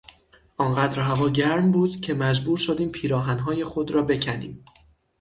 آنقدر 0.57 1.01
هوا 1.01 1.29
گرم 1.29 1.71
بود 1.71 2.01
که 2.01 2.13
مجبور 2.13 2.57
شدیم 2.57 2.89
پیراهنهای 2.89 3.63
خود 3.63 3.91
را 3.91 4.01
بکنیم. 4.01 4.63